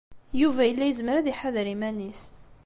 [0.41, 2.21] Yuba yella yezmer ad iḥader iman-is.